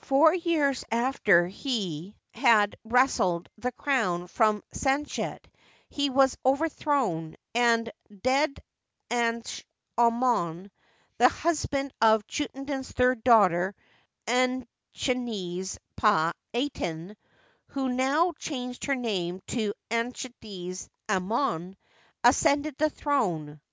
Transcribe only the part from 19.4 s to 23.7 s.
to Anchnes Amon, ascended the throne.